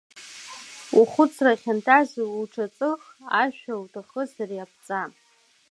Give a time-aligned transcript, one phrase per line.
[0.99, 3.01] Ухәыцра хьанҭазар уҽаҵых,
[3.41, 5.01] ашәа уҭахызар иаԥҵа.